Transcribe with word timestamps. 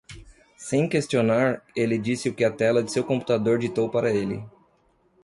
Sem 0.57 0.89
questionar, 0.89 1.63
ele 1.75 1.95
disse 1.99 2.27
o 2.27 2.33
que 2.33 2.43
a 2.43 2.49
tela 2.49 2.81
de 2.81 2.91
seu 2.91 3.03
computador 3.03 3.59
ditou 3.59 3.87
para 3.87 4.09
ele. 4.11 4.43